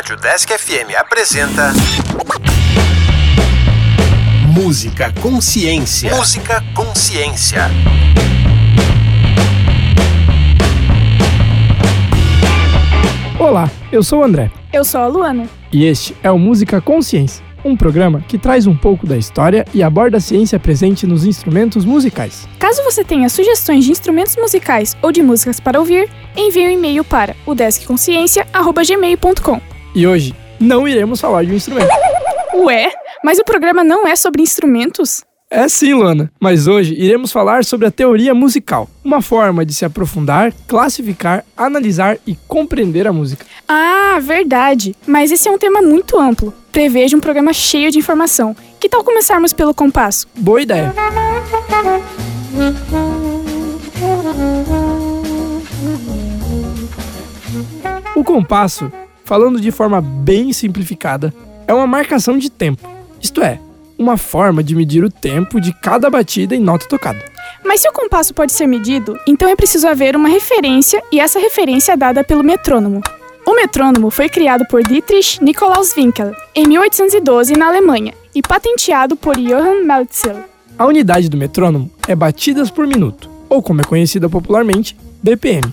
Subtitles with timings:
[0.00, 1.74] Rádio Desk FM apresenta.
[4.46, 6.16] Música Consciência.
[6.16, 7.70] Música Consciência.
[13.38, 14.50] Olá, eu sou o André.
[14.72, 15.46] Eu sou a Luana.
[15.70, 19.82] E este é o Música Consciência, um programa que traz um pouco da história e
[19.82, 22.48] aborda a ciência presente nos instrumentos musicais.
[22.58, 27.04] Caso você tenha sugestões de instrumentos musicais ou de músicas para ouvir, envie um e-mail
[27.04, 29.69] para o deskconsciência@gmail.com.
[29.94, 31.90] E hoje não iremos falar de um instrumento.
[32.54, 32.92] Ué,
[33.24, 35.22] mas o programa não é sobre instrumentos?
[35.52, 39.84] É sim, Luana, mas hoje iremos falar sobre a teoria musical, uma forma de se
[39.84, 43.44] aprofundar, classificar, analisar e compreender a música.
[43.66, 44.94] Ah, verdade.
[45.04, 46.54] Mas esse é um tema muito amplo.
[46.70, 48.54] Prevejo um programa cheio de informação.
[48.78, 50.28] Que tal começarmos pelo compasso?
[50.36, 50.94] Boa ideia.
[58.14, 58.92] O compasso,
[59.30, 61.32] falando de forma bem simplificada,
[61.64, 62.90] é uma marcação de tempo.
[63.22, 63.60] Isto é,
[63.96, 67.24] uma forma de medir o tempo de cada batida em nota tocada.
[67.64, 71.38] Mas se o compasso pode ser medido, então é preciso haver uma referência e essa
[71.38, 73.02] referência é dada pelo metrônomo.
[73.46, 79.36] O metrônomo foi criado por Dietrich Nikolaus Winkel em 1812 na Alemanha e patenteado por
[79.36, 80.34] Johann Meltzer.
[80.76, 85.72] A unidade do metrônomo é batidas por minuto, ou como é conhecida popularmente, BPM.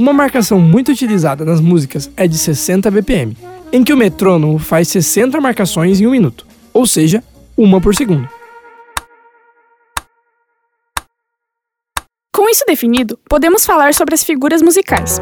[0.00, 3.36] Uma marcação muito utilizada nas músicas é de 60 BPM,
[3.70, 7.22] em que o metrônomo faz 60 marcações em um minuto, ou seja,
[7.54, 8.26] uma por segundo.
[12.34, 15.20] Com isso definido, podemos falar sobre as figuras musicais.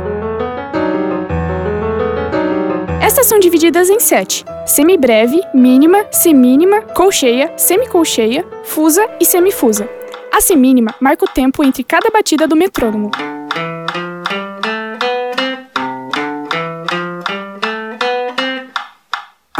[3.02, 9.88] Estas são divididas em sete: semibreve, mínima, semínima, colcheia, semicolcheia, fusa e semifusa.
[10.32, 13.10] A semínima marca o tempo entre cada batida do metrônomo.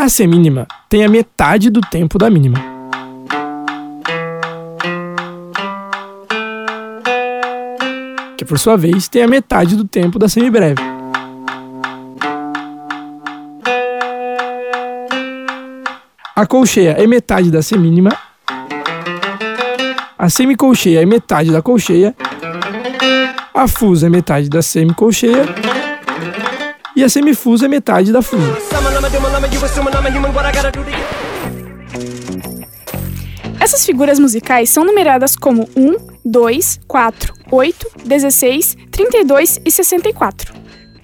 [0.09, 2.57] A semínima tem a metade do tempo da mínima.
[8.35, 10.81] Que por sua vez tem a metade do tempo da semibreve.
[16.35, 18.17] A colcheia é metade da semínima.
[20.19, 22.17] A semicolcheia é metade da colcheia.
[23.53, 25.45] A fusa é metade da semicolcheia.
[26.97, 28.68] E a semifusa é metade da fusa.
[33.61, 40.55] Essas figuras musicais são numeradas como 1, 2, 4, 8, 16, 32 e 64.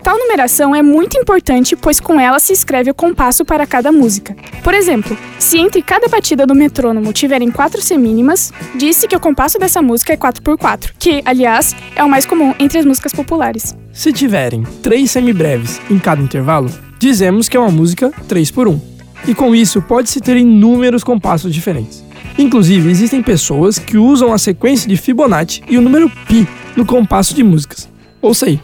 [0.03, 4.37] Tal numeração é muito importante, pois com ela se escreve o compasso para cada música.
[4.63, 9.59] Por exemplo, se entre cada batida do metrônomo tiverem quatro semínimas, disse que o compasso
[9.59, 13.75] dessa música é 4x4, que, aliás, é o mais comum entre as músicas populares.
[13.95, 16.71] Se tiverem três semibreves em cada intervalo,
[17.05, 18.81] dizemos que é uma música 3x1.
[19.29, 22.03] E com isso pode-se ter inúmeros compassos diferentes.
[22.39, 27.35] Inclusive, existem pessoas que usam a sequência de Fibonacci e o número pi no compasso
[27.35, 27.89] de músicas.
[28.21, 28.59] Ouça aí.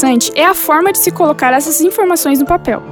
[0.00, 2.82] Interessante é a forma de se colocar essas informações no papel.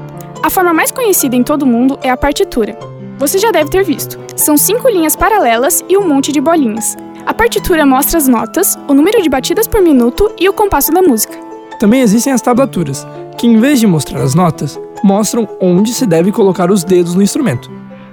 [0.42, 2.78] A forma mais conhecida em todo mundo é a partitura.
[3.18, 4.18] Você já deve ter visto.
[4.36, 6.96] São cinco linhas paralelas e um monte de bolinhas.
[7.26, 11.00] A partitura mostra as notas, o número de batidas por minuto e o compasso da
[11.00, 11.36] música.
[11.80, 13.06] Também existem as tablaturas,
[13.38, 17.22] que em vez de mostrar as notas, mostram onde se deve colocar os dedos no
[17.22, 17.70] instrumento.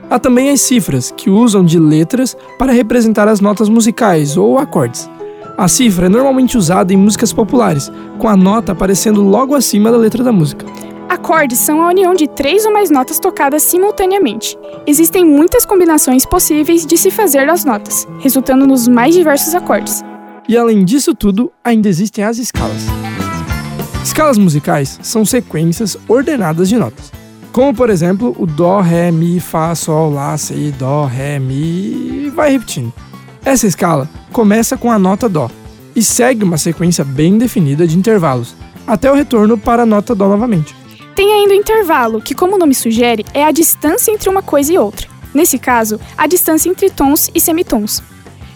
[0.10, 5.10] Há também as cifras, que usam de letras para representar as notas musicais ou acordes.
[5.58, 7.90] A cifra é normalmente usada em músicas populares,
[8.20, 10.66] com a nota aparecendo logo acima da letra da música.
[11.08, 14.58] Acordes são a união de três ou mais notas tocadas simultaneamente.
[14.86, 20.02] Existem muitas combinações possíveis de se fazer das notas, resultando nos mais diversos acordes.
[20.50, 22.86] E além disso tudo, ainda existem as escalas.
[24.04, 27.14] Escalas musicais são sequências ordenadas de notas,
[27.54, 32.30] como por exemplo o Dó, Ré, Mi, Fá, Sol, Lá, Si, Dó, Ré, Mi e
[32.36, 32.94] vai repetindo.
[33.46, 35.52] Essa escala começa com a nota Dó
[35.96, 38.56] e segue uma sequência bem definida de intervalos,
[38.88, 40.76] até o retorno para a nota Dó novamente.
[41.16, 44.74] Tem ainda o intervalo, que, como o nome sugere, é a distância entre uma coisa
[44.74, 45.08] e outra.
[45.32, 48.02] Nesse caso, a distância entre tons e semitons.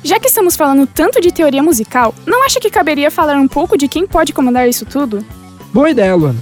[0.03, 3.77] Já que estamos falando tanto de teoria musical, não acha que caberia falar um pouco
[3.77, 5.23] de quem pode comandar isso tudo?
[5.71, 6.39] Boa ideia, Luana.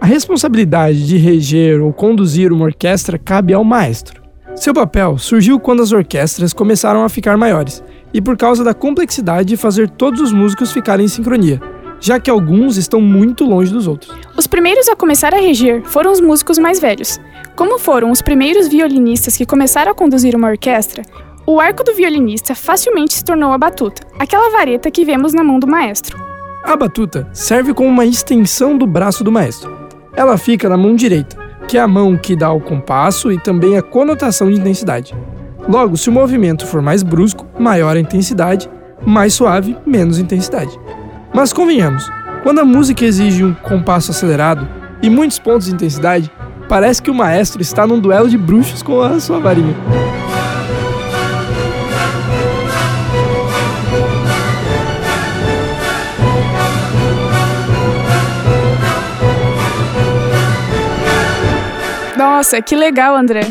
[0.00, 4.23] A responsabilidade de reger ou conduzir uma orquestra cabe ao maestro.
[4.56, 9.48] Seu papel surgiu quando as orquestras começaram a ficar maiores e por causa da complexidade
[9.48, 11.60] de fazer todos os músicos ficarem em sincronia,
[11.98, 14.16] já que alguns estão muito longe dos outros.
[14.38, 17.18] Os primeiros a começar a reger foram os músicos mais velhos.
[17.56, 21.02] Como foram os primeiros violinistas que começaram a conduzir uma orquestra,
[21.44, 25.58] o arco do violinista facilmente se tornou a batuta, aquela vareta que vemos na mão
[25.58, 26.16] do maestro.
[26.62, 29.76] A batuta serve como uma extensão do braço do maestro.
[30.14, 31.36] Ela fica na mão direita,
[31.68, 35.14] que é a mão que dá o compasso e também a conotação de intensidade.
[35.68, 38.68] Logo, se o movimento for mais brusco, maior a intensidade,
[39.04, 40.78] mais suave, menos intensidade.
[41.34, 42.08] Mas convenhamos,
[42.42, 44.68] quando a música exige um compasso acelerado
[45.02, 46.30] e muitos pontos de intensidade,
[46.68, 49.74] parece que o maestro está num duelo de bruxos com a sua varinha.
[62.44, 63.48] Nossa, que legal, André.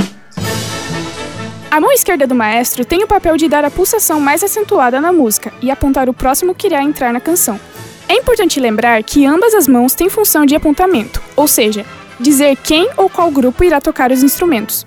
[1.71, 5.11] A mão esquerda do maestro tem o papel de dar a pulsação mais acentuada na
[5.11, 7.59] música e apontar o próximo que irá entrar na canção.
[8.07, 11.83] É importante lembrar que ambas as mãos têm função de apontamento, ou seja,
[12.19, 14.85] dizer quem ou qual grupo irá tocar os instrumentos.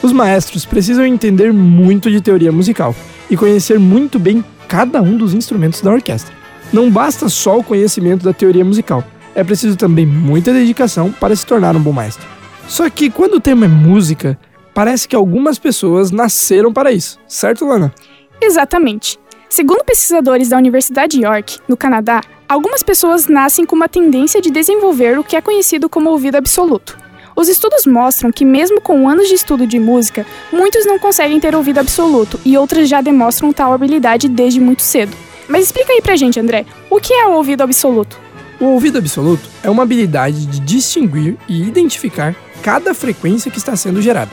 [0.00, 2.94] Os maestros precisam entender muito de teoria musical
[3.28, 6.32] e conhecer muito bem cada um dos instrumentos da orquestra.
[6.72, 9.02] Não basta só o conhecimento da teoria musical,
[9.34, 12.37] é preciso também muita dedicação para se tornar um bom maestro.
[12.68, 14.38] Só que quando o tema é música,
[14.74, 17.92] parece que algumas pessoas nasceram para isso, certo, Lana?
[18.40, 19.18] Exatamente.
[19.48, 24.50] Segundo pesquisadores da Universidade de York, no Canadá, algumas pessoas nascem com uma tendência de
[24.50, 26.98] desenvolver o que é conhecido como ouvido absoluto.
[27.34, 31.54] Os estudos mostram que, mesmo com anos de estudo de música, muitos não conseguem ter
[31.54, 35.16] ouvido absoluto e outras já demonstram tal habilidade desde muito cedo.
[35.48, 38.20] Mas explica aí pra gente, André, o que é o ouvido absoluto?
[38.60, 44.02] O ouvido absoluto é uma habilidade de distinguir e identificar cada frequência que está sendo
[44.02, 44.30] gerada.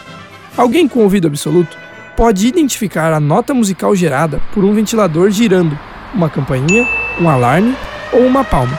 [0.57, 1.77] Alguém com ouvido absoluto
[2.15, 5.77] pode identificar a nota musical gerada por um ventilador girando,
[6.13, 6.87] uma campainha,
[7.19, 7.75] um alarme
[8.13, 8.77] ou uma palma.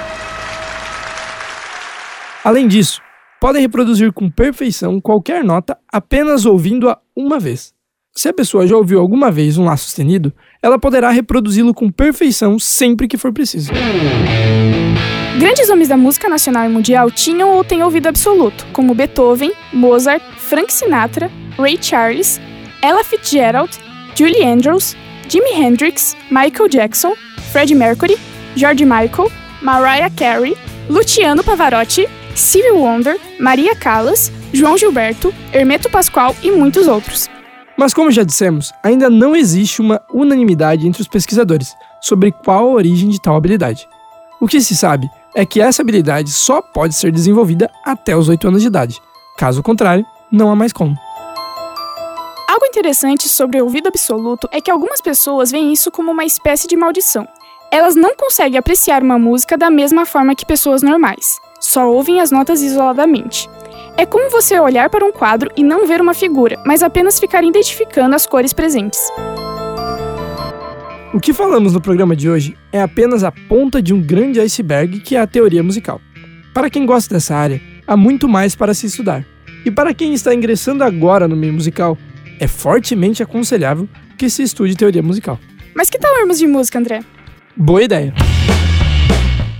[2.42, 3.00] Além disso,
[3.40, 7.74] podem reproduzir com perfeição qualquer nota apenas ouvindo-a uma vez.
[8.14, 10.32] Se a pessoa já ouviu alguma vez um Lá sustenido,
[10.62, 13.72] ela poderá reproduzi-lo com perfeição sempre que for preciso.
[15.38, 20.22] Grandes nomes da música nacional e mundial tinham ou têm ouvido absoluto, como Beethoven, Mozart,
[20.38, 22.40] Frank Sinatra, Ray Charles,
[22.80, 23.78] Ella Fitzgerald,
[24.14, 24.96] Julie Andrews,
[25.28, 27.12] Jimi Hendrix, Michael Jackson,
[27.52, 28.16] Freddie Mercury,
[28.56, 29.30] George Michael,
[29.60, 30.56] Mariah Carey,
[30.88, 37.28] Luciano Pavarotti, Stevie Wonder, Maria Callas, João Gilberto, Hermeto Pascoal e muitos outros.
[37.76, 42.72] Mas como já dissemos, ainda não existe uma unanimidade entre os pesquisadores sobre qual a
[42.72, 43.86] origem de tal habilidade.
[44.40, 48.48] O que se sabe é que essa habilidade só pode ser desenvolvida até os 8
[48.48, 49.00] anos de idade.
[49.36, 50.94] Caso contrário, não há mais como.
[52.48, 56.66] Algo interessante sobre o ouvido absoluto é que algumas pessoas veem isso como uma espécie
[56.66, 57.26] de maldição.
[57.70, 62.30] Elas não conseguem apreciar uma música da mesma forma que pessoas normais, só ouvem as
[62.30, 63.48] notas isoladamente.
[63.96, 67.42] É como você olhar para um quadro e não ver uma figura, mas apenas ficar
[67.42, 69.00] identificando as cores presentes.
[71.16, 75.00] O que falamos no programa de hoje é apenas a ponta de um grande iceberg
[75.00, 75.98] que é a teoria musical.
[76.52, 79.24] Para quem gosta dessa área, há muito mais para se estudar.
[79.64, 81.96] E para quem está ingressando agora no meio musical,
[82.38, 85.40] é fortemente aconselhável que se estude teoria musical.
[85.74, 87.00] Mas que tal irmos de música, André?
[87.56, 88.12] Boa ideia!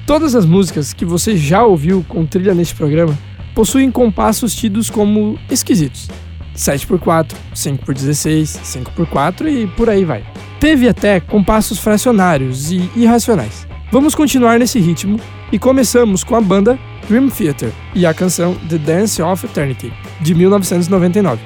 [0.07, 3.19] Todas as músicas que você já ouviu com trilha neste programa
[3.55, 6.07] possuem compassos tidos como esquisitos.
[6.55, 10.36] 7x4, 5x16, 5x4 e por aí vai.
[10.59, 13.67] Teve até compassos fracionários e irracionais.
[13.93, 15.21] Vamos continuar nesse ritmo
[15.53, 20.35] e começamos com a banda Dream Theater e a canção The Dance of Eternity, de
[20.35, 21.43] 1999.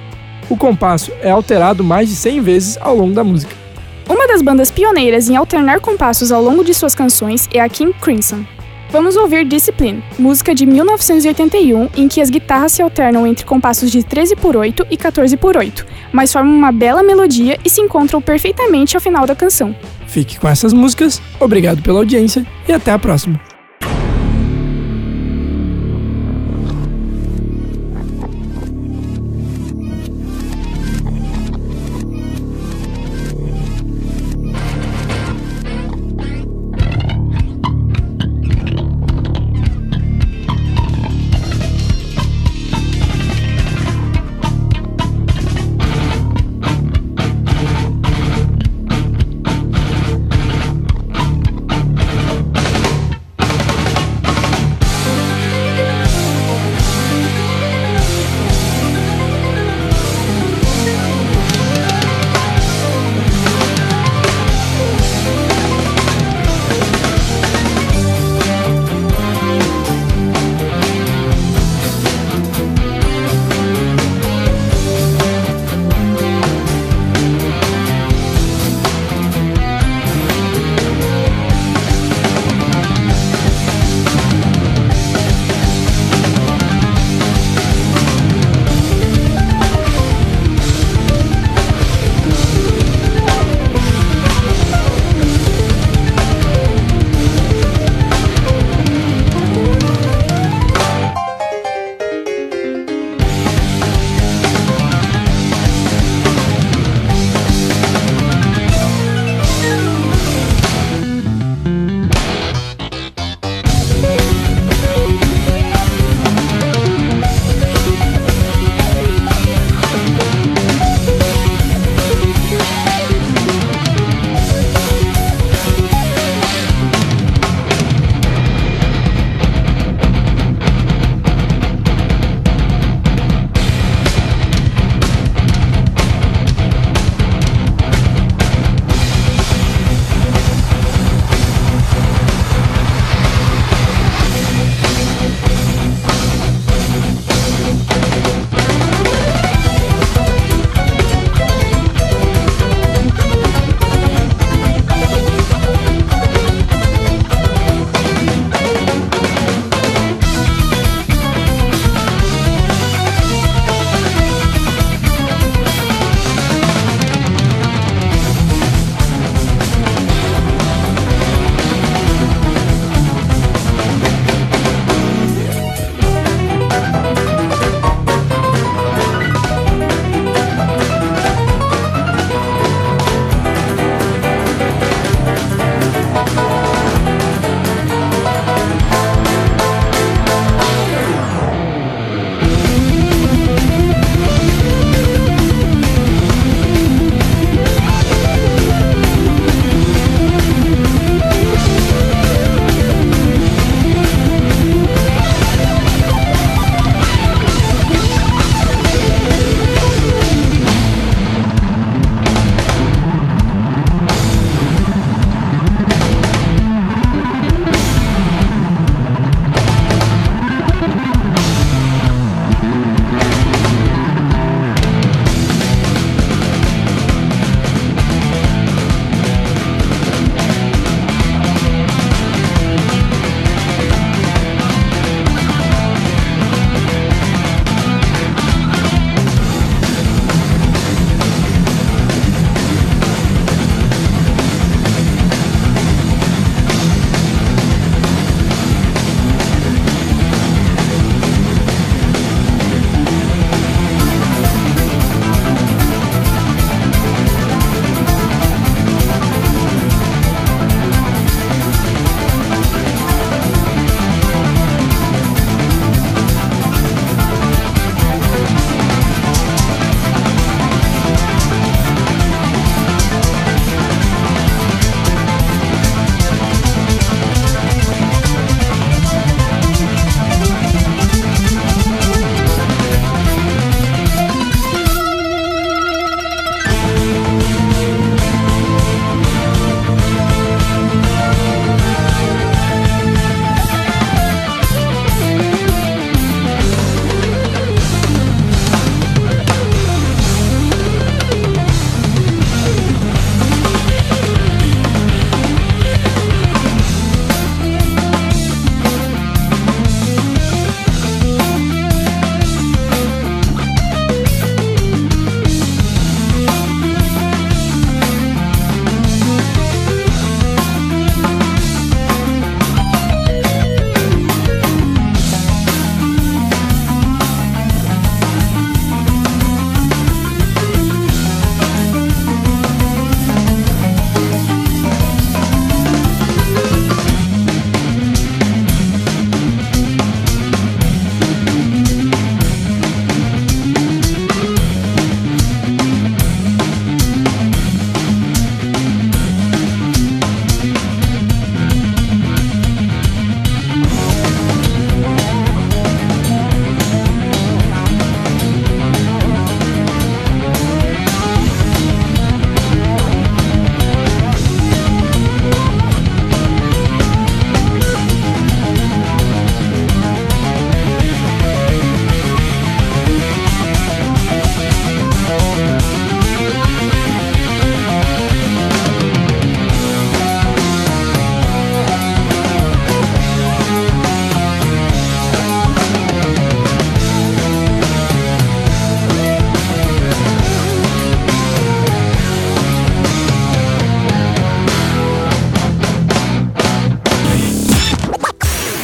[0.49, 3.55] O compasso é alterado mais de 100 vezes ao longo da música.
[4.09, 7.93] Uma das bandas pioneiras em alternar compassos ao longo de suas canções é a King
[8.01, 8.45] Crimson.
[8.91, 14.03] Vamos ouvir Discipline, música de 1981 em que as guitarras se alternam entre compassos de
[14.03, 18.21] 13 por 8 e 14 por 8, mas formam uma bela melodia e se encontram
[18.21, 19.75] perfeitamente ao final da canção.
[20.09, 23.50] Fique com essas músicas, obrigado pela audiência e até a próxima.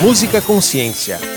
[0.07, 1.36] Música Consciência.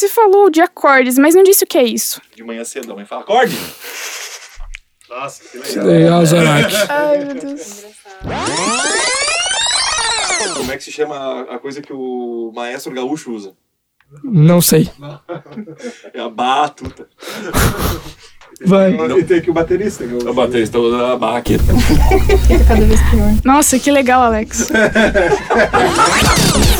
[0.00, 2.20] Você falou de acordes, mas não disse o que é isso.
[2.34, 3.56] De manhã cedo, a mãe fala, acorde!
[5.08, 6.72] Nossa, que Que legal, Zorak.
[6.88, 7.84] Ai, meu Deus.
[10.56, 13.52] Como é que se chama a- coisa que o maestro gaúcho usa?
[14.24, 14.90] Não sei.
[16.14, 17.08] É a batuta.
[18.64, 18.92] Vai.
[19.18, 20.06] E tem aqui o baterista.
[20.06, 21.64] que é o- O baterista usa a baqueta.
[22.46, 23.30] Fica cada vez pior.
[23.44, 24.68] Nossa, que legal, Alex.